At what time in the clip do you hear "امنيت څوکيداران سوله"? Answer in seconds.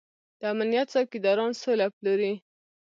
0.53-1.85